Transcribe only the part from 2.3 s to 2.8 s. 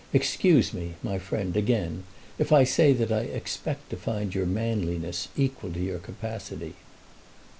if I